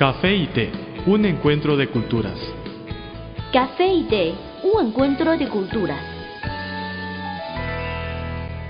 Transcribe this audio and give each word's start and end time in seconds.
Café 0.00 0.34
y 0.34 0.46
té, 0.46 0.70
un 1.04 1.26
encuentro 1.26 1.76
de 1.76 1.86
culturas. 1.88 2.38
Café 3.52 3.86
y 3.86 4.04
té, 4.04 4.32
un 4.62 4.86
encuentro 4.86 5.36
de 5.36 5.46
culturas. 5.46 6.02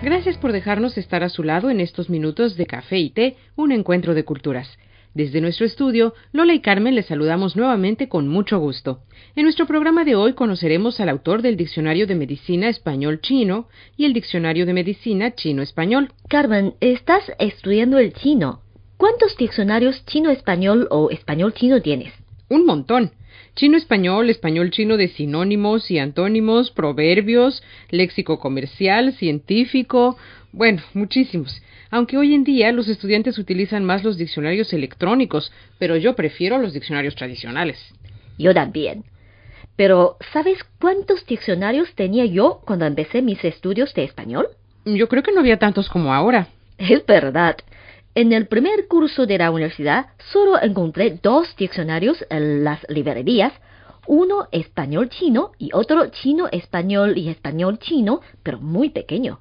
Gracias 0.03 0.37
por 0.39 0.51
dejarnos 0.51 0.99
estar 0.99 1.23
a 1.23 1.29
su 1.29 1.45
lado 1.45 1.71
en 1.71 1.79
estos 1.79 2.11
minutos 2.11 2.57
de 2.57 2.67
Café 2.67 2.99
y 2.99 3.11
té, 3.11 3.37
un 3.55 3.71
encuentro 3.71 4.15
de 4.15 4.25
culturas. 4.25 4.77
Desde 5.15 5.41
nuestro 5.41 5.67
estudio, 5.67 6.15
Lola 6.33 6.53
y 6.53 6.59
Carmen 6.59 6.97
les 6.97 7.07
saludamos 7.07 7.55
nuevamente 7.55 8.09
con 8.09 8.27
mucho 8.27 8.59
gusto. 8.59 9.05
En 9.37 9.45
nuestro 9.45 9.67
programa 9.67 10.03
de 10.03 10.17
hoy 10.17 10.33
conoceremos 10.33 10.99
al 10.99 11.11
autor 11.11 11.43
del 11.43 11.57
Diccionario 11.57 12.09
de 12.09 12.17
Medicina 12.17 12.69
Español-Chino 12.69 13.69
y 13.97 14.05
el 14.05 14.15
Diccionario 14.15 14.67
de 14.67 14.73
Medicina 14.73 15.33
Chino-Español. 15.37 16.13
Carmen, 16.29 16.75
estás 16.81 17.31
estudiando 17.39 17.99
el 17.99 18.15
chino. 18.15 18.63
¿Cuántos 19.01 19.35
diccionarios 19.39 20.05
chino-español 20.05 20.87
o 20.91 21.09
español-chino 21.09 21.81
tienes? 21.81 22.13
Un 22.51 22.67
montón. 22.67 23.13
Chino-español, 23.57 24.29
español-chino 24.29 24.99
de 24.99 25.09
sinónimos 25.09 25.91
y 25.91 25.99
antónimos, 25.99 26.71
proverbios, 26.71 27.63
léxico 27.89 28.39
comercial, 28.39 29.15
científico, 29.15 30.19
bueno, 30.53 30.83
muchísimos. 30.93 31.63
Aunque 31.91 32.19
hoy 32.19 32.35
en 32.35 32.45
día 32.45 32.73
los 32.73 32.89
estudiantes 32.89 33.39
utilizan 33.39 33.87
más 33.87 34.05
los 34.05 34.19
diccionarios 34.19 34.71
electrónicos, 34.75 35.51
pero 35.79 35.97
yo 35.97 36.15
prefiero 36.15 36.59
los 36.59 36.75
diccionarios 36.75 37.15
tradicionales. 37.15 37.79
Yo 38.37 38.53
también. 38.53 39.05
Pero, 39.77 40.19
¿sabes 40.31 40.59
cuántos 40.79 41.25
diccionarios 41.25 41.95
tenía 41.95 42.27
yo 42.27 42.61
cuando 42.67 42.85
empecé 42.85 43.23
mis 43.23 43.43
estudios 43.47 43.95
de 43.95 44.05
español? 44.05 44.49
Yo 44.85 45.09
creo 45.09 45.23
que 45.23 45.33
no 45.33 45.41
había 45.41 45.59
tantos 45.59 45.89
como 45.89 46.13
ahora. 46.13 46.49
Es 46.77 47.07
verdad. 47.07 47.57
En 48.17 48.33
el 48.33 48.49
primer 48.49 48.89
curso 48.89 49.25
de 49.25 49.39
la 49.39 49.53
universidad 49.53 50.07
solo 50.33 50.61
encontré 50.61 51.21
dos 51.23 51.55
diccionarios 51.57 52.25
en 52.29 52.65
las 52.65 52.85
librerías, 52.89 53.53
uno 54.09 54.49
español-chino 54.51 55.53
y 55.59 55.71
otro 55.73 56.09
chino-español 56.09 57.17
y 57.17 57.29
español-chino, 57.29 58.21
pero 58.43 58.61
muy 58.61 58.91
pequeño. 58.91 59.39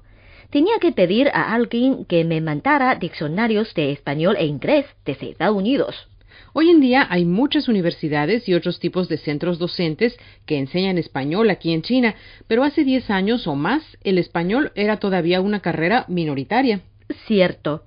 Tenía 0.50 0.78
que 0.80 0.92
pedir 0.92 1.30
a 1.30 1.52
alguien 1.52 2.04
que 2.04 2.24
me 2.24 2.40
mandara 2.40 2.94
diccionarios 2.94 3.74
de 3.74 3.90
español 3.90 4.36
e 4.38 4.46
inglés 4.46 4.86
desde 5.04 5.30
Estados 5.30 5.56
Unidos. 5.56 6.08
Hoy 6.52 6.70
en 6.70 6.80
día 6.80 7.08
hay 7.10 7.24
muchas 7.24 7.66
universidades 7.66 8.48
y 8.48 8.54
otros 8.54 8.78
tipos 8.78 9.08
de 9.08 9.18
centros 9.18 9.58
docentes 9.58 10.16
que 10.46 10.58
enseñan 10.58 10.96
español 10.96 11.50
aquí 11.50 11.72
en 11.72 11.82
China, 11.82 12.14
pero 12.46 12.62
hace 12.62 12.84
10 12.84 13.10
años 13.10 13.48
o 13.48 13.56
más 13.56 13.82
el 14.04 14.16
español 14.18 14.70
era 14.76 14.98
todavía 14.98 15.40
una 15.40 15.58
carrera 15.58 16.04
minoritaria. 16.06 16.82
Cierto. 17.26 17.82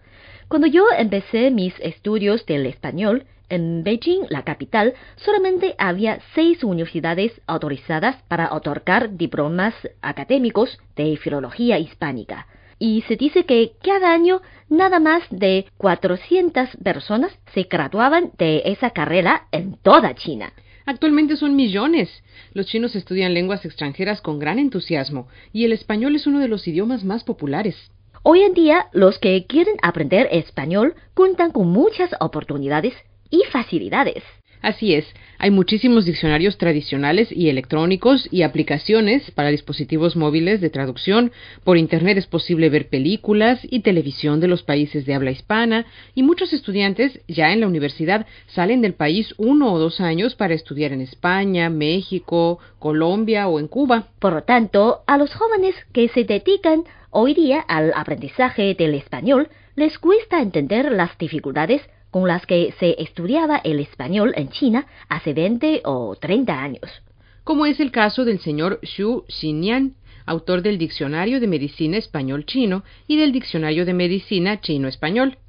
Cuando 0.53 0.67
yo 0.67 0.85
empecé 0.95 1.49
mis 1.49 1.73
estudios 1.79 2.45
del 2.45 2.67
español, 2.67 3.25
en 3.49 3.83
Beijing, 3.83 4.27
la 4.29 4.43
capital, 4.43 4.93
solamente 5.15 5.73
había 5.79 6.19
seis 6.35 6.63
universidades 6.63 7.31
autorizadas 7.47 8.21
para 8.27 8.53
otorgar 8.53 9.17
diplomas 9.17 9.73
académicos 10.03 10.77
de 10.95 11.17
filología 11.17 11.79
hispánica. 11.79 12.45
Y 12.77 13.01
se 13.07 13.15
dice 13.15 13.45
que 13.45 13.71
cada 13.81 14.13
año 14.13 14.43
nada 14.69 14.99
más 14.99 15.23
de 15.31 15.65
400 15.77 16.77
personas 16.83 17.35
se 17.55 17.63
graduaban 17.63 18.29
de 18.37 18.61
esa 18.65 18.91
carrera 18.91 19.47
en 19.51 19.77
toda 19.77 20.13
China. 20.13 20.53
Actualmente 20.85 21.35
son 21.35 21.55
millones. 21.55 22.11
Los 22.53 22.67
chinos 22.67 22.95
estudian 22.95 23.33
lenguas 23.33 23.65
extranjeras 23.65 24.21
con 24.21 24.37
gran 24.37 24.59
entusiasmo 24.59 25.27
y 25.51 25.65
el 25.65 25.73
español 25.73 26.15
es 26.15 26.27
uno 26.27 26.37
de 26.37 26.47
los 26.47 26.67
idiomas 26.67 27.03
más 27.03 27.23
populares. 27.23 27.89
Hoy 28.25 28.43
en 28.43 28.53
día, 28.53 28.87
los 28.93 29.19
que 29.19 29.45
quieren 29.47 29.75
aprender 29.81 30.29
español 30.31 30.95
cuentan 31.13 31.51
con 31.51 31.67
muchas 31.67 32.09
oportunidades 32.21 32.93
y 33.29 33.43
facilidades. 33.51 34.23
Así 34.63 34.95
es, 34.95 35.05
hay 35.39 35.51
muchísimos 35.51 36.05
diccionarios 36.05 36.57
tradicionales 36.57 37.29
y 37.33 37.49
electrónicos 37.49 38.29
y 38.31 38.43
aplicaciones 38.43 39.29
para 39.31 39.49
dispositivos 39.49 40.15
móviles 40.15 40.61
de 40.61 40.69
traducción. 40.69 41.33
Por 41.65 41.77
Internet 41.77 42.17
es 42.17 42.27
posible 42.27 42.69
ver 42.69 42.87
películas 42.87 43.59
y 43.63 43.81
televisión 43.81 44.39
de 44.39 44.47
los 44.47 44.63
países 44.63 45.05
de 45.05 45.15
habla 45.15 45.31
hispana 45.31 45.85
y 46.15 46.23
muchos 46.23 46.53
estudiantes 46.53 47.19
ya 47.27 47.51
en 47.51 47.59
la 47.59 47.67
universidad 47.67 48.25
salen 48.47 48.79
del 48.79 48.93
país 48.93 49.35
uno 49.37 49.73
o 49.73 49.79
dos 49.79 49.99
años 49.99 50.35
para 50.35 50.53
estudiar 50.53 50.93
en 50.93 51.01
España, 51.01 51.69
México, 51.69 52.59
Colombia 52.79 53.49
o 53.49 53.59
en 53.59 53.67
Cuba. 53.67 54.07
Por 54.19 54.31
lo 54.31 54.43
tanto, 54.43 55.01
a 55.07 55.17
los 55.17 55.33
jóvenes 55.33 55.75
que 55.91 56.07
se 56.07 56.23
dedican 56.23 56.85
hoy 57.09 57.33
día 57.33 57.59
al 57.59 57.91
aprendizaje 57.97 58.75
del 58.75 58.93
español 58.93 59.49
les 59.75 59.99
cuesta 59.99 60.41
entender 60.41 60.89
las 60.89 61.17
dificultades 61.17 61.81
con 62.13 62.27
las 62.27 62.45
que 62.45 62.75
se 62.79 62.95
estudiaba 63.01 63.59
el 63.63 63.79
español 63.79 64.33
en 64.35 64.49
China 64.49 64.85
hace 65.09 65.33
20 65.33 65.81
o 65.83 66.15
30 66.15 66.61
años. 66.61 67.01
Como 67.43 67.65
es 67.65 67.79
el 67.79 67.89
caso 67.89 68.23
del 68.23 68.39
señor 68.39 68.79
Xu 68.83 69.25
Xinyan, 69.27 69.95
autor 70.27 70.61
del 70.61 70.77
Diccionario 70.77 71.39
de 71.39 71.47
Medicina 71.47 71.97
Español-Chino 71.97 72.83
y 73.07 73.17
del 73.17 73.31
Diccionario 73.31 73.83
de 73.83 73.95
Medicina 73.95 74.61
Chino-Español. 74.61 75.39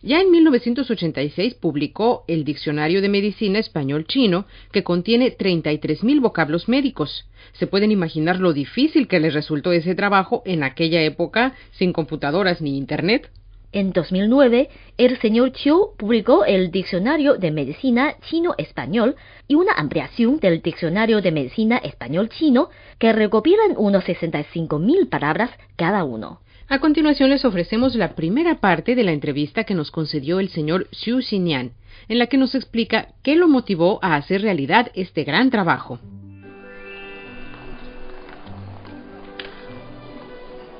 Ya 0.00 0.22
en 0.22 0.30
1986 0.30 1.56
publicó 1.56 2.24
el 2.26 2.46
Diccionario 2.46 3.02
de 3.02 3.10
Medicina 3.10 3.58
Español-Chino, 3.58 4.46
que 4.72 4.82
contiene 4.82 5.36
33.000 5.36 6.22
vocablos 6.22 6.70
médicos. 6.70 7.26
Se 7.52 7.66
pueden 7.66 7.92
imaginar 7.92 8.40
lo 8.40 8.54
difícil 8.54 9.08
que 9.08 9.20
les 9.20 9.34
resultó 9.34 9.72
ese 9.72 9.94
trabajo 9.94 10.42
en 10.46 10.62
aquella 10.62 11.02
época 11.02 11.52
sin 11.72 11.92
computadoras 11.92 12.62
ni 12.62 12.78
Internet. 12.78 13.30
En 13.74 13.92
2009, 13.92 14.70
el 14.98 15.18
señor 15.18 15.50
Chiu 15.50 15.96
publicó 15.98 16.44
el 16.44 16.70
Diccionario 16.70 17.34
de 17.34 17.50
Medicina 17.50 18.14
Chino-Español 18.20 19.16
y 19.48 19.56
una 19.56 19.72
ampliación 19.72 20.38
del 20.38 20.62
Diccionario 20.62 21.20
de 21.20 21.32
Medicina 21.32 21.78
Español-Chino 21.78 22.68
que 23.00 23.12
recopilan 23.12 23.74
unos 23.76 24.04
65.000 24.04 25.08
palabras 25.08 25.50
cada 25.74 26.04
uno. 26.04 26.38
A 26.68 26.78
continuación 26.78 27.30
les 27.30 27.44
ofrecemos 27.44 27.96
la 27.96 28.14
primera 28.14 28.60
parte 28.60 28.94
de 28.94 29.02
la 29.02 29.10
entrevista 29.10 29.64
que 29.64 29.74
nos 29.74 29.90
concedió 29.90 30.38
el 30.38 30.50
señor 30.50 30.86
Xu 30.92 31.20
Xinyan, 31.20 31.72
en 32.06 32.18
la 32.20 32.28
que 32.28 32.36
nos 32.36 32.54
explica 32.54 33.08
qué 33.24 33.34
lo 33.34 33.48
motivó 33.48 33.98
a 34.02 34.14
hacer 34.14 34.42
realidad 34.42 34.92
este 34.94 35.24
gran 35.24 35.50
trabajo. 35.50 35.98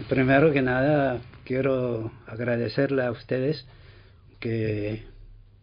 Primero 0.08 0.52
que 0.52 0.62
nada, 0.62 1.20
quiero 1.44 2.12
agradecerle 2.26 3.04
a 3.04 3.10
ustedes 3.10 3.66
que 4.38 5.04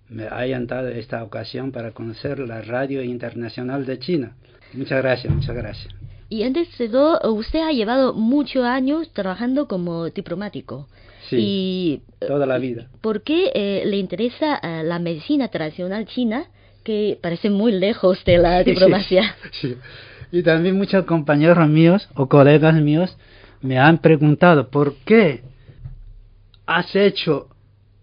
me 0.09 0.28
hayan 0.28 0.68
dado 0.68 0.89
esta 0.89 1.23
ocasión 1.23 1.72
para 1.72 1.91
conocer 1.91 2.39
la 2.39 2.62
Radio 2.62 3.03
Internacional 3.03 3.86
de 3.86 4.00
China. 4.00 4.36
Muchas 4.74 5.01
gracias, 5.01 5.33
muchas 5.33 5.56
gracias. 5.56 5.94
Y 6.27 6.44
antes 6.44 6.77
de 6.77 6.89
todo, 6.89 7.33
usted 7.33 7.59
ha 7.59 7.71
llevado 7.71 8.13
muchos 8.13 8.63
años 8.63 9.12
trabajando 9.13 9.68
como 9.68 10.09
diplomático. 10.09 10.88
Sí, 11.31 12.01
y, 12.19 12.25
toda 12.28 12.45
la 12.45 12.57
vida. 12.57 12.88
¿Por 13.00 13.24
qué 13.24 13.51
eh, 13.56 13.83
le 13.86 13.98
interesa 13.98 14.57
eh, 14.57 14.83
la 14.83 15.00
medicina 15.00 15.48
tradicional 15.48 16.06
china, 16.06 16.45
que 16.83 17.18
parece 17.22 17.50
muy 17.50 17.72
lejos 17.72 18.24
de 18.25 18.38
la 18.38 18.63
diplomacia? 18.66 19.36
Sí, 19.51 19.69
sí. 19.69 19.78
Y 20.33 20.44
también 20.44 20.78
muchos 20.78 21.06
compañeros 21.06 21.68
míos 21.68 22.10
o 22.16 22.28
colegas 22.28 22.75
míos 22.75 23.18
me 23.62 23.80
han 23.80 24.00
preguntado 24.00 24.69
por 24.69 24.95
qué 25.06 25.42
has 26.66 26.95
hecho 26.95 27.50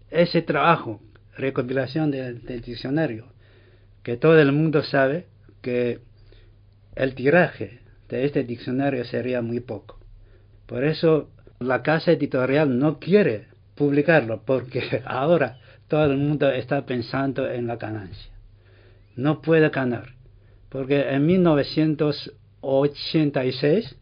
ese 0.09 0.41
trabajo, 0.41 0.99
recopilación 1.35 2.11
del, 2.11 2.43
del 2.43 2.61
diccionario, 2.61 3.25
que 4.03 4.17
todo 4.17 4.39
el 4.39 4.51
mundo 4.51 4.83
sabe 4.83 5.27
que 5.61 5.99
el 6.95 7.13
tiraje 7.15 7.79
de 8.09 8.25
este 8.25 8.43
diccionario 8.43 9.05
sería 9.05 9.41
muy 9.41 9.59
poco. 9.59 9.99
Por 10.65 10.83
eso 10.83 11.29
la 11.59 11.83
casa 11.83 12.11
editorial 12.11 12.77
no 12.79 12.99
quiere 12.99 13.47
publicarlo, 13.75 14.41
porque 14.45 15.01
ahora 15.05 15.59
todo 15.87 16.05
el 16.05 16.17
mundo 16.17 16.49
está 16.49 16.85
pensando 16.85 17.49
en 17.49 17.67
la 17.67 17.75
ganancia. 17.75 18.31
No 19.15 19.41
puede 19.41 19.69
ganar, 19.69 20.13
porque 20.69 21.09
en 21.09 21.25
86 22.61 23.95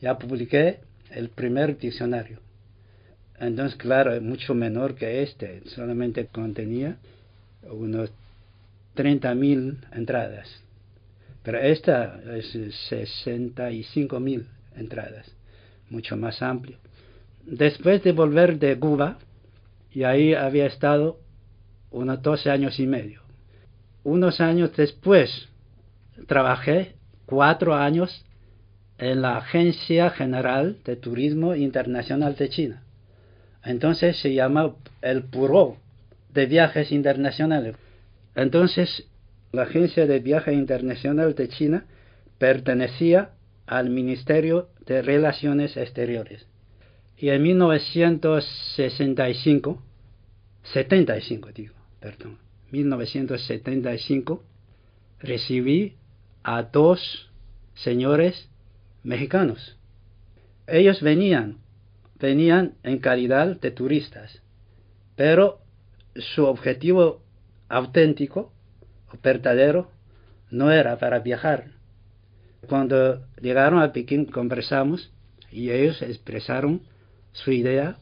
ya 0.00 0.18
publiqué 0.18 0.80
el 1.10 1.28
primer 1.30 1.78
diccionario. 1.78 2.38
Entonces, 3.38 3.76
claro, 3.76 4.12
es 4.12 4.22
mucho 4.22 4.54
menor 4.54 4.94
que 4.94 5.22
este, 5.22 5.62
solamente 5.66 6.26
contenía 6.26 6.98
unos 7.62 8.12
30.000 8.96 9.78
entradas. 9.92 10.62
Pero 11.42 11.58
esta 11.58 12.20
es 12.36 12.54
65.000 12.54 14.44
entradas, 14.76 15.34
mucho 15.88 16.16
más 16.16 16.42
amplio. 16.42 16.76
Después 17.50 18.04
de 18.04 18.12
volver 18.12 18.60
de 18.60 18.78
Cuba, 18.78 19.18
y 19.90 20.04
ahí 20.04 20.34
había 20.34 20.66
estado 20.66 21.18
unos 21.90 22.22
12 22.22 22.48
años 22.48 22.78
y 22.78 22.86
medio. 22.86 23.22
Unos 24.04 24.40
años 24.40 24.70
después, 24.76 25.48
trabajé 26.28 26.94
cuatro 27.26 27.74
años 27.74 28.24
en 28.98 29.20
la 29.20 29.38
Agencia 29.38 30.10
General 30.10 30.76
de 30.84 30.94
Turismo 30.94 31.56
Internacional 31.56 32.36
de 32.36 32.50
China. 32.50 32.84
Entonces 33.64 34.16
se 34.18 34.32
llama 34.32 34.76
el 35.02 35.22
Bureau 35.22 35.76
de 36.32 36.46
Viajes 36.46 36.92
Internacionales. 36.92 37.74
Entonces 38.36 39.08
la 39.50 39.62
Agencia 39.62 40.06
de 40.06 40.20
Viajes 40.20 40.54
Internacional 40.54 41.34
de 41.34 41.48
China 41.48 41.84
pertenecía 42.38 43.30
al 43.66 43.90
Ministerio 43.90 44.68
de 44.86 45.02
Relaciones 45.02 45.76
Exteriores. 45.76 46.46
Y 47.20 47.28
en 47.28 47.42
1965, 47.42 49.82
75 50.72 51.52
digo, 51.52 51.74
perdón, 52.00 52.38
1975, 52.70 54.42
recibí 55.18 55.96
a 56.42 56.62
dos 56.62 57.30
señores 57.74 58.48
mexicanos. 59.02 59.76
Ellos 60.66 61.02
venían, 61.02 61.58
venían 62.18 62.72
en 62.84 63.00
calidad 63.00 63.60
de 63.60 63.70
turistas, 63.70 64.40
pero 65.14 65.60
su 66.14 66.46
objetivo 66.46 67.20
auténtico 67.68 68.50
o 69.12 69.18
verdadero 69.22 69.90
no 70.50 70.70
era 70.70 70.98
para 70.98 71.18
viajar. 71.18 71.72
Cuando 72.66 73.26
llegaron 73.42 73.82
a 73.82 73.92
Pekín 73.92 74.24
conversamos 74.24 75.12
y 75.52 75.70
ellos 75.70 76.00
expresaron 76.00 76.88
su 77.32 77.52
idea 77.52 77.96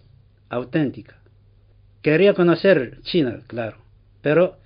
auténtica. 0.48 1.16
Quería 2.02 2.34
conocer 2.34 3.00
China, 3.02 3.40
claro, 3.46 3.78
pero 4.22 4.56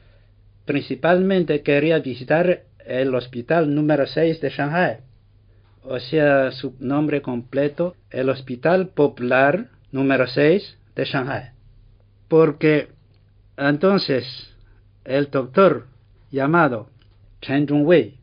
principalmente 0.64 1.62
quería 1.62 1.98
visitar 1.98 2.64
el 2.84 3.14
hospital 3.14 3.74
número 3.74 4.06
6 4.06 4.40
de 4.40 4.50
Shanghai, 4.50 4.98
o 5.84 5.98
sea, 5.98 6.52
su 6.52 6.76
nombre 6.78 7.22
completo, 7.22 7.96
el 8.10 8.28
Hospital 8.28 8.88
Popular 8.88 9.68
número 9.90 10.26
6 10.26 10.78
de 10.94 11.04
Shanghai. 11.04 11.50
Porque 12.28 12.88
entonces 13.56 14.54
el 15.04 15.30
doctor 15.30 15.86
llamado 16.30 16.88
Chen 17.40 17.66
Zhongwei 17.66 18.18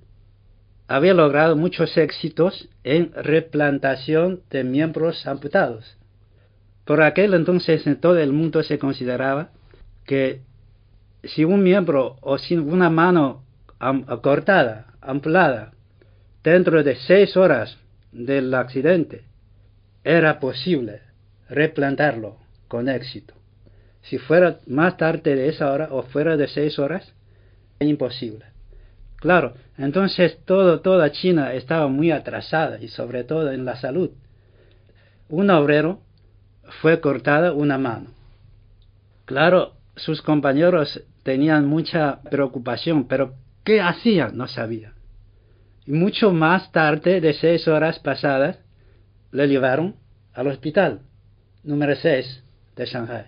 había 0.88 1.14
logrado 1.14 1.56
muchos 1.56 1.98
éxitos 1.98 2.70
en 2.84 3.12
replantación 3.14 4.42
de 4.50 4.64
miembros 4.64 5.28
amputados. 5.28 5.99
Por 6.90 7.04
aquel 7.04 7.36
entonces 7.36 7.86
en 7.86 8.02
todo 8.02 8.18
el 8.18 8.34
mundo 8.34 8.64
se 8.64 8.80
consideraba 8.80 9.52
que 10.08 10.42
si 11.24 11.46
un 11.46 11.62
miembro 11.62 12.16
o 12.20 12.40
sin 12.40 12.62
una 12.62 12.90
mano 12.90 13.44
cortada, 14.24 14.88
amputada, 15.00 15.74
dentro 16.44 16.84
de 16.84 16.96
seis 16.96 17.38
horas 17.38 17.78
del 18.12 18.52
accidente, 18.56 19.26
era 20.04 20.40
posible 20.40 21.02
replantarlo 21.48 22.38
con 22.68 22.90
éxito. 22.90 23.36
Si 24.02 24.18
fuera 24.18 24.58
más 24.66 24.98
tarde 24.98 25.36
de 25.36 25.50
esa 25.50 25.72
hora 25.72 25.90
o 25.92 26.02
fuera 26.02 26.38
de 26.38 26.48
seis 26.48 26.80
horas, 26.80 27.14
imposible. 27.80 28.46
Claro, 29.18 29.54
entonces 29.78 30.40
todo, 30.44 30.80
toda 30.80 31.12
China 31.12 31.54
estaba 31.54 31.88
muy 31.88 32.10
atrasada 32.10 32.82
y 32.82 32.88
sobre 32.88 33.24
todo 33.26 33.52
en 33.52 33.64
la 33.64 33.76
salud. 33.76 34.10
Un 35.30 35.52
obrero 35.52 36.02
fue 36.82 37.00
cortada 37.00 37.54
una 37.54 37.78
mano. 37.78 38.12
Claro, 39.26 39.74
sus 39.96 40.22
compañeros 40.22 41.04
tenían 41.24 41.68
mucha 41.68 42.22
preocupación, 42.24 43.08
pero 43.08 43.34
¿qué 43.64 43.82
hacían? 43.82 44.38
No 44.38 44.48
sabían. 44.48 44.94
Y 45.86 45.92
mucho 45.92 46.32
más 46.32 46.72
tarde, 46.72 47.22
de 47.22 47.34
seis 47.34 47.68
horas 47.68 48.00
pasadas, 48.00 48.60
le 49.32 49.48
llevaron 49.48 49.96
al 50.34 50.48
hospital 50.48 51.02
número 51.64 51.96
6 51.96 52.44
de 52.76 52.86
Shanghai. 52.86 53.26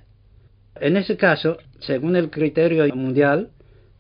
En 0.76 0.98
ese 0.98 1.18
caso, 1.18 1.58
según 1.80 2.16
el 2.16 2.30
criterio 2.30 2.88
mundial, 2.96 3.50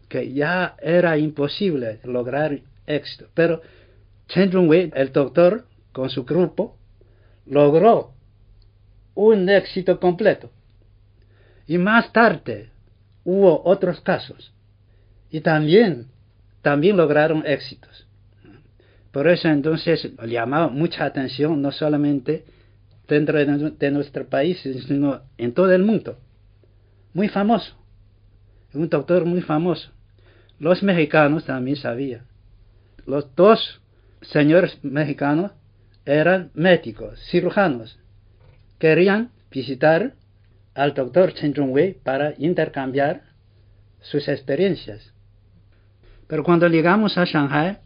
que 0.08 0.34
ya 0.34 0.76
era 0.82 1.18
imposible 1.18 2.00
lograr 2.04 2.60
éxito, 2.88 3.28
pero 3.34 3.62
Chen 4.28 4.52
Zhongwei, 4.52 4.92
el 4.96 5.12
doctor, 5.12 5.66
con 5.92 6.10
su 6.10 6.24
grupo, 6.24 6.78
logró 7.46 8.14
un 9.16 9.50
éxito 9.50 10.00
completo. 10.00 10.52
Y 11.68 11.78
más 11.78 12.12
tarde 12.12 12.70
hubo 13.24 13.62
otros 13.66 14.02
casos. 14.02 14.54
Y 15.30 15.42
también, 15.42 16.08
también 16.62 16.98
lograron 16.98 17.44
éxitos. 17.46 18.08
Por 19.12 19.28
eso 19.28 19.50
entonces 19.50 20.10
llamaba 20.26 20.70
mucha 20.70 21.06
atención, 21.06 21.62
no 21.62 21.72
solamente 21.72 22.46
dentro 23.08 23.38
de, 23.38 23.92
nuestro 23.92 24.26
país, 24.28 24.60
sino 24.88 25.22
en 25.38 25.54
todo 25.54 25.72
el 25.74 25.84
mundo. 25.84 26.18
Muy 27.14 27.28
famoso. 27.28 27.76
Un 28.74 28.88
doctor 28.88 29.26
muy 29.26 29.42
famoso. 29.42 29.92
Los 30.60 30.82
mexicanos 30.82 31.44
también 31.46 31.76
sabían. 31.76 32.22
Los 33.06 33.36
dos 33.36 33.82
señores 34.22 34.78
mexicanos 34.84 35.52
eran 36.06 36.52
médicos, 36.54 37.20
cirujanos, 37.30 38.00
querían 38.82 39.30
visitar 39.52 40.16
al 40.74 40.96
doctor 40.96 41.34
Chen 41.36 41.54
Zhongwei 41.54 41.94
para 41.94 42.34
intercambiar 42.40 43.22
sus 44.02 44.28
experiencias. 44.28 45.14
Pero 46.28 46.44
cuando 46.44 46.68
llegamos 46.68 47.16
a 47.18 47.26
Shanghai, 47.26 47.78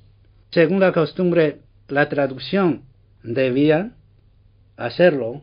según 0.52 0.80
la 0.80 0.94
costumbre, 0.94 1.60
la 1.90 2.08
traducción 2.08 2.84
debían 3.24 3.96
hacerlo 4.78 5.42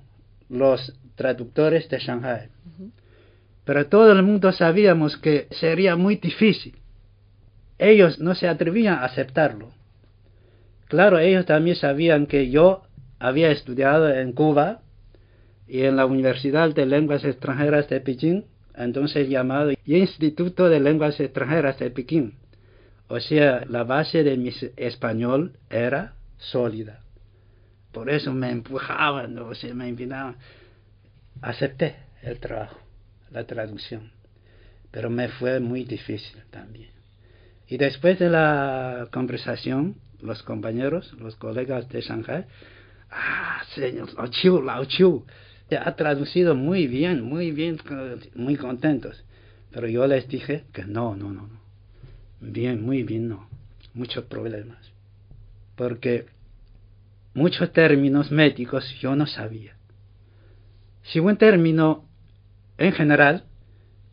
los 0.48 0.98
traductores 1.16 1.86
de 1.90 1.98
Shanghai. 1.98 2.48
Pero 3.66 3.86
todo 3.88 4.10
el 4.12 4.22
mundo 4.22 4.52
sabíamos 4.52 5.18
que 5.18 5.48
sería 5.50 5.96
muy 5.96 6.16
difícil. 6.16 6.76
Ellos 7.78 8.18
no 8.20 8.34
se 8.34 8.48
atrevían 8.48 8.94
a 8.94 9.04
aceptarlo. 9.04 9.68
Claro, 10.88 11.18
ellos 11.18 11.44
también 11.44 11.76
sabían 11.76 12.26
que 12.26 12.48
yo 12.48 12.84
había 13.18 13.50
estudiado 13.50 14.08
en 14.08 14.32
Cuba 14.32 14.80
y 15.72 15.84
en 15.86 15.96
la 15.96 16.04
Universidad 16.04 16.74
de 16.74 16.84
Lenguas 16.84 17.24
Extranjeras 17.24 17.88
de 17.88 17.98
Pekín, 18.02 18.44
entonces 18.74 19.26
llamado 19.26 19.72
Instituto 19.86 20.68
de 20.68 20.78
Lenguas 20.80 21.18
Extranjeras 21.18 21.78
de 21.78 21.90
Pekín. 21.90 22.34
O 23.08 23.18
sea, 23.20 23.64
la 23.66 23.82
base 23.82 24.22
de 24.22 24.36
mi 24.36 24.52
español 24.76 25.56
era 25.70 26.12
sólida. 26.36 27.00
Por 27.90 28.10
eso 28.10 28.34
me 28.34 28.50
empujaban, 28.50 29.38
o 29.38 29.54
sea, 29.54 29.72
me 29.72 29.88
invitaban. 29.88 30.36
Acepté 31.40 31.96
el 32.22 32.38
trabajo, 32.38 32.78
la 33.30 33.46
traducción, 33.46 34.12
pero 34.90 35.08
me 35.08 35.28
fue 35.28 35.58
muy 35.58 35.84
difícil 35.84 36.36
también. 36.50 36.90
Y 37.66 37.78
después 37.78 38.18
de 38.18 38.28
la 38.28 39.08
conversación, 39.10 39.96
los 40.20 40.42
compañeros, 40.42 41.14
los 41.14 41.34
colegas 41.36 41.88
de 41.88 42.02
Shanghai, 42.02 42.44
ah, 43.10 43.62
señor, 43.74 44.12
Lao 44.12 44.26
Chiu, 44.26 44.60
Lao 44.60 44.84
Chiu, 44.84 45.24
ha 45.76 45.96
traducido 45.96 46.54
muy 46.54 46.86
bien, 46.86 47.22
muy 47.22 47.50
bien, 47.50 47.78
muy 48.34 48.56
contentos. 48.56 49.24
Pero 49.70 49.88
yo 49.88 50.06
les 50.06 50.28
dije 50.28 50.64
que 50.72 50.84
no, 50.84 51.16
no, 51.16 51.32
no, 51.32 51.42
no. 51.42 51.60
Bien, 52.40 52.84
muy 52.84 53.02
bien, 53.02 53.28
no. 53.28 53.48
Muchos 53.94 54.24
problemas. 54.24 54.92
Porque 55.76 56.26
muchos 57.34 57.72
términos 57.72 58.30
médicos 58.30 58.84
yo 59.00 59.16
no 59.16 59.26
sabía. 59.26 59.76
Si 61.02 61.18
un 61.18 61.36
término 61.36 62.04
en 62.78 62.92
general 62.92 63.44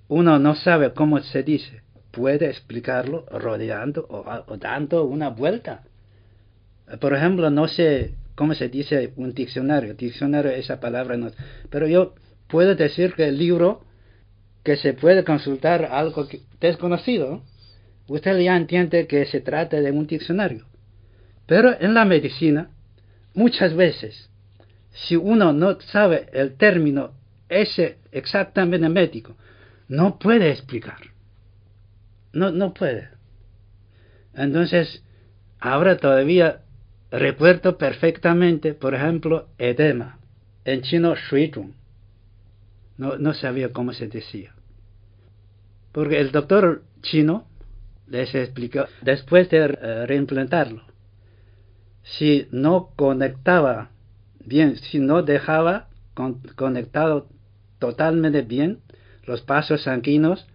uno 0.07 0.39
no 0.39 0.55
sabe 0.55 0.93
cómo 0.93 1.19
se 1.19 1.43
dice, 1.43 1.83
puede 2.11 2.49
explicarlo 2.49 3.25
rodeando 3.31 4.05
o, 4.09 4.23
o 4.47 4.57
dando 4.57 5.03
una 5.03 5.29
vuelta. 5.29 5.83
Por 6.99 7.13
ejemplo, 7.13 7.49
no 7.51 7.67
sé 7.67 8.15
¿cómo 8.39 8.53
se 8.53 8.69
dice 8.69 9.11
un 9.17 9.33
diccionario? 9.33 9.95
Diccionario, 9.95 10.51
esa 10.51 10.79
palabra 10.79 11.17
no. 11.17 11.29
Pero 11.69 11.89
yo 11.89 12.15
puedo 12.47 12.73
decir 12.73 13.13
que 13.13 13.27
el 13.27 13.37
libro 13.37 13.83
que 14.63 14.77
se 14.77 14.93
puede 14.93 15.25
consultar 15.25 15.89
algo 15.91 16.25
desconocido, 16.61 17.43
usted 18.07 18.39
ya 18.39 18.55
entiende 18.55 19.07
que 19.07 19.25
se 19.25 19.41
trata 19.41 19.81
de 19.81 19.91
un 19.91 20.07
diccionario. 20.07 20.67
Pero 21.47 21.75
en 21.81 21.93
la 21.93 22.05
medicina, 22.05 22.69
muchas 23.33 23.75
veces, 23.75 24.29
si 24.91 25.17
uno 25.17 25.51
no 25.51 25.81
sabe 25.81 26.27
el 26.31 26.55
término 26.55 27.11
ese 27.49 27.97
exactamente 28.13 28.87
médico, 28.87 29.35
no 29.89 30.17
puede 30.17 30.49
explicar. 30.49 31.01
No, 32.31 32.51
no 32.51 32.73
puede. 32.73 33.09
Entonces, 34.33 35.03
ahora 35.59 35.97
todavía 35.97 36.61
recuerdo 37.11 37.77
perfectamente, 37.77 38.73
por 38.73 38.93
ejemplo, 38.93 39.47
edema. 39.57 40.19
En 40.65 40.81
chino, 40.81 41.15
shuizhong. 41.15 41.73
No, 42.97 43.17
no 43.17 43.33
sabía 43.33 43.71
cómo 43.71 43.93
se 43.93 44.07
decía. 44.07 44.53
Porque 45.91 46.19
el 46.19 46.31
doctor 46.31 46.83
chino 47.01 47.47
les 48.07 48.33
explicó, 48.35 48.85
después 49.01 49.49
de 49.49 49.57
eh, 49.57 50.05
reimplantarlo, 50.05 50.83
si 52.03 52.47
no 52.51 52.91
conectaba 52.95 53.91
bien, 54.39 54.77
si 54.77 54.99
no 54.99 55.21
dejaba 55.21 55.87
conectado 56.55 57.29
totalmente 57.77 58.41
bien 58.41 58.79
los 59.23 59.41
pasos 59.41 59.83
sanguíneos, 59.83 60.47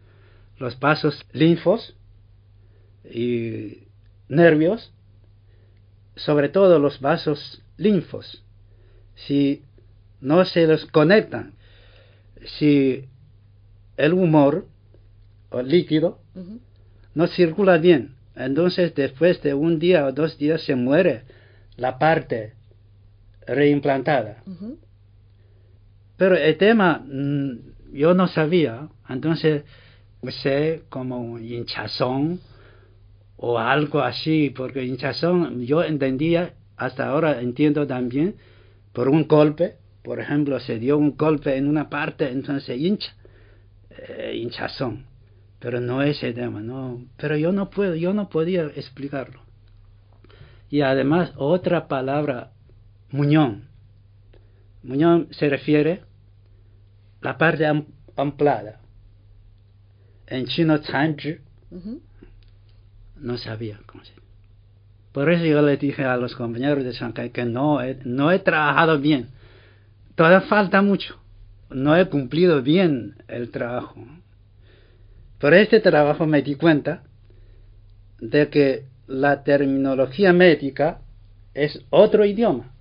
los 0.58 0.76
pasos 0.76 1.24
linfos 1.32 1.96
y 3.04 3.84
nervios, 4.28 4.92
sobre 6.16 6.48
todo 6.48 6.78
los 6.78 7.00
vasos 7.00 7.62
linfos, 7.76 8.42
si 9.14 9.62
no 10.20 10.44
se 10.44 10.66
los 10.66 10.86
conectan, 10.86 11.52
si 12.58 13.04
el 13.96 14.12
humor 14.12 14.66
o 15.50 15.62
líquido 15.62 16.18
no 17.14 17.26
circula 17.28 17.78
bien, 17.78 18.14
entonces 18.34 18.94
después 18.94 19.42
de 19.42 19.54
un 19.54 19.78
día 19.78 20.06
o 20.06 20.12
dos 20.12 20.38
días 20.38 20.62
se 20.62 20.74
muere 20.74 21.22
la 21.76 21.98
parte 21.98 22.54
reimplantada. 23.46 24.42
Pero 26.16 26.36
el 26.36 26.56
tema 26.56 27.04
mm, 27.06 27.92
yo 27.92 28.14
no 28.14 28.28
sabía, 28.28 28.88
entonces 29.08 29.64
sé 30.30 30.82
como 30.88 31.38
hinchazón 31.38 32.40
o 33.46 33.58
algo 33.58 34.00
así, 34.00 34.48
porque 34.48 34.82
hinchazón 34.84 35.66
yo 35.66 35.82
entendía, 35.82 36.54
hasta 36.76 37.08
ahora 37.08 37.42
entiendo 37.42 37.86
también, 37.86 38.36
por 38.94 39.10
un 39.10 39.28
golpe, 39.28 39.76
por 40.02 40.18
ejemplo, 40.18 40.58
se 40.60 40.78
dio 40.78 40.96
un 40.96 41.14
golpe 41.14 41.54
en 41.54 41.68
una 41.68 41.90
parte, 41.90 42.30
entonces 42.30 42.80
hincha, 42.80 43.14
eh, 43.90 44.32
hinchazón, 44.36 45.04
pero 45.58 45.78
no 45.78 46.00
ese 46.00 46.32
tema, 46.32 46.60
no, 46.60 47.04
pero 47.18 47.36
yo 47.36 47.52
no 47.52 47.68
puedo, 47.68 47.94
yo 47.94 48.14
no 48.14 48.30
podía 48.30 48.62
explicarlo. 48.64 49.40
Y 50.70 50.80
además 50.80 51.34
otra 51.36 51.86
palabra, 51.86 52.52
muñón. 53.10 53.68
Muñón 54.82 55.28
se 55.32 55.50
refiere 55.50 56.00
la 57.20 57.36
parte 57.36 57.66
amplada. 58.16 58.80
En 60.26 60.46
chino, 60.46 60.78
no 63.16 63.38
sabía 63.38 63.80
cómo 63.86 64.04
se 64.04 64.12
Por 65.12 65.32
eso 65.32 65.44
yo 65.44 65.62
le 65.62 65.76
dije 65.76 66.04
a 66.04 66.16
los 66.16 66.34
compañeros 66.34 66.84
de 66.84 66.92
Shanghai 66.92 67.30
que 67.30 67.44
no 67.44 67.80
he, 67.82 67.98
no 68.04 68.32
he 68.32 68.38
trabajado 68.38 68.98
bien. 68.98 69.28
Todavía 70.14 70.42
falta 70.42 70.82
mucho. 70.82 71.20
No 71.70 71.96
he 71.96 72.08
cumplido 72.08 72.62
bien 72.62 73.16
el 73.28 73.50
trabajo. 73.50 74.04
Por 75.38 75.54
este 75.54 75.80
trabajo 75.80 76.26
me 76.26 76.42
di 76.42 76.54
cuenta 76.54 77.02
de 78.20 78.48
que 78.48 78.84
la 79.06 79.42
terminología 79.42 80.32
médica 80.32 81.00
es 81.52 81.84
otro 81.90 82.24
idioma. 82.24 82.72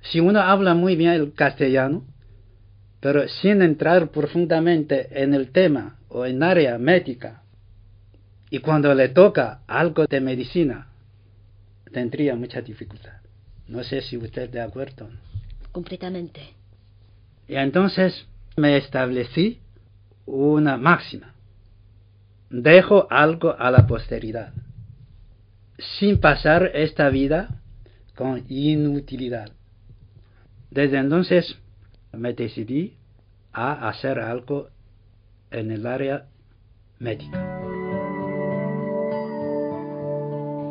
Si 0.00 0.20
uno 0.20 0.40
habla 0.40 0.74
muy 0.74 0.96
bien 0.96 1.12
el 1.12 1.34
castellano, 1.34 2.04
pero 3.00 3.28
sin 3.28 3.62
entrar 3.62 4.10
profundamente 4.10 5.22
en 5.22 5.34
el 5.34 5.50
tema 5.50 5.98
o 6.08 6.26
en 6.26 6.42
área 6.42 6.78
médica, 6.78 7.42
y 8.50 8.60
cuando 8.60 8.94
le 8.94 9.08
toca 9.08 9.60
algo 9.66 10.06
de 10.06 10.20
medicina, 10.20 10.88
tendría 11.92 12.34
mucha 12.34 12.60
dificultad. 12.60 13.14
No 13.66 13.82
sé 13.82 14.00
si 14.02 14.16
usted 14.16 14.48
de 14.50 14.60
acuerdo. 14.60 15.08
Completamente. 15.72 16.54
Y 17.46 17.56
entonces 17.56 18.26
me 18.56 18.76
establecí 18.76 19.60
una 20.26 20.76
máxima. 20.76 21.34
Dejo 22.50 23.06
algo 23.10 23.54
a 23.58 23.70
la 23.70 23.86
posteridad, 23.86 24.54
sin 25.98 26.18
pasar 26.18 26.70
esta 26.74 27.10
vida 27.10 27.62
con 28.14 28.44
inutilidad. 28.48 29.52
Desde 30.70 30.98
entonces 30.98 31.58
me 32.12 32.32
decidí 32.32 32.96
a 33.52 33.88
hacer 33.88 34.18
algo 34.18 34.68
en 35.50 35.70
el 35.70 35.86
área 35.86 36.26
médica. 36.98 37.67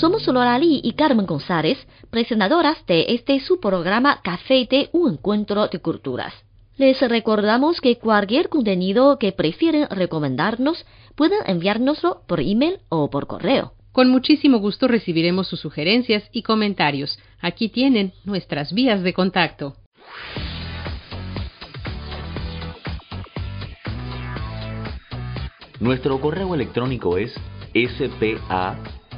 Somos 0.00 0.26
Lorali 0.26 0.80
y 0.82 0.92
Carmen 0.92 1.26
González, 1.26 1.76
presentadoras 2.08 2.78
de 2.86 3.04
este 3.10 3.38
su 3.40 3.60
programa 3.60 4.22
Café 4.22 4.66
de 4.70 4.88
un 4.92 5.12
encuentro 5.12 5.68
de 5.68 5.78
culturas. 5.78 6.32
Les 6.78 6.98
recordamos 7.06 7.82
que 7.82 7.98
cualquier 7.98 8.48
contenido 8.48 9.18
que 9.18 9.32
prefieren 9.32 9.86
recomendarnos 9.90 10.86
pueden 11.16 11.40
enviárnoslo 11.44 12.22
por 12.26 12.40
email 12.40 12.78
o 12.88 13.10
por 13.10 13.26
correo. 13.26 13.74
Con 13.92 14.08
muchísimo 14.08 14.58
gusto 14.58 14.88
recibiremos 14.88 15.48
sus 15.48 15.60
sugerencias 15.60 16.26
y 16.32 16.44
comentarios. 16.44 17.18
Aquí 17.38 17.68
tienen 17.68 18.14
nuestras 18.24 18.72
vías 18.72 19.02
de 19.02 19.12
contacto. 19.12 19.74
Nuestro 25.78 26.18
correo 26.22 26.54
electrónico 26.54 27.18
es 27.18 27.34
spa 27.74 28.78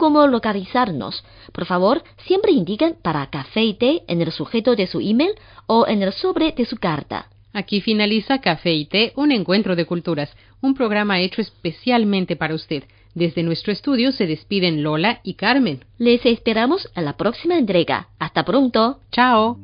Cómo 0.00 0.26
localizarnos. 0.26 1.22
Por 1.52 1.66
favor, 1.66 2.02
siempre 2.26 2.52
indiquen 2.52 2.96
para 3.00 3.30
café 3.30 3.62
y 3.62 3.74
té 3.74 4.02
en 4.08 4.22
el 4.22 4.32
sujeto 4.32 4.74
de 4.74 4.86
su 4.86 4.98
email 5.00 5.32
o 5.66 5.86
en 5.86 6.02
el 6.02 6.12
sobre 6.14 6.52
de 6.52 6.64
su 6.64 6.78
carta. 6.78 7.28
Aquí 7.52 7.80
finaliza 7.80 8.40
Café 8.40 8.72
y 8.74 8.86
Té, 8.86 9.12
un 9.16 9.32
encuentro 9.32 9.74
de 9.74 9.84
culturas, 9.84 10.30
un 10.60 10.74
programa 10.74 11.20
hecho 11.20 11.40
especialmente 11.40 12.36
para 12.36 12.54
usted. 12.54 12.84
Desde 13.14 13.42
nuestro 13.42 13.72
estudio 13.72 14.12
se 14.12 14.26
despiden 14.26 14.84
Lola 14.84 15.20
y 15.24 15.34
Carmen. 15.34 15.84
Les 15.98 16.24
esperamos 16.24 16.88
en 16.94 17.04
la 17.04 17.16
próxima 17.16 17.58
entrega. 17.58 18.08
Hasta 18.20 18.44
pronto. 18.44 19.00
Chao. 19.10 19.58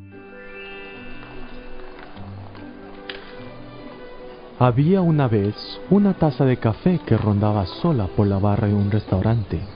Había 4.59 5.01
una 5.01 5.29
vez 5.29 5.55
una 5.91 6.15
taza 6.15 6.45
de 6.45 6.57
café 6.57 6.99
que 7.07 7.17
rondaba 7.17 7.67
sola 7.67 8.09
por 8.09 8.27
la 8.27 8.39
barra 8.39 8.67
de 8.67 8.75
un 8.75 8.91
restaurante. 8.91 9.76